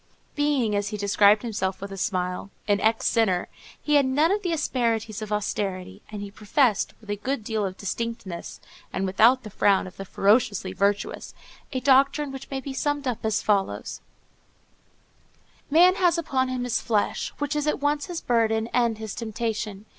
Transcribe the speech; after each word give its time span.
Being, 0.35 0.75
as 0.75 0.87
he 0.87 0.97
described 0.97 1.43
himself 1.43 1.79
with 1.79 1.91
a 1.91 1.95
smile, 1.95 2.49
an 2.67 2.79
ex 2.79 3.05
sinner, 3.07 3.47
he 3.79 3.97
had 3.97 4.05
none 4.07 4.31
of 4.31 4.41
the 4.41 4.51
asperities 4.51 5.21
of 5.21 5.31
austerity, 5.31 6.01
and 6.09 6.23
he 6.23 6.31
professed, 6.31 6.95
with 6.99 7.11
a 7.11 7.15
good 7.17 7.43
deal 7.43 7.63
of 7.63 7.77
distinctness, 7.77 8.59
and 8.91 9.05
without 9.05 9.43
the 9.43 9.51
frown 9.51 9.85
of 9.85 9.97
the 9.97 10.05
ferociously 10.05 10.73
virtuous, 10.73 11.35
a 11.71 11.81
doctrine 11.81 12.31
which 12.31 12.49
may 12.49 12.59
be 12.61 12.73
summed 12.73 13.05
up 13.07 13.23
as 13.23 13.43
follows:— 13.43 14.01
"Man 15.69 15.93
has 15.93 16.17
upon 16.17 16.47
him 16.47 16.63
his 16.63 16.81
flesh, 16.81 17.31
which 17.37 17.55
is 17.55 17.67
at 17.67 17.79
once 17.79 18.07
his 18.07 18.21
burden 18.21 18.69
and 18.73 18.97
his 18.97 19.13
temptation. 19.13 19.85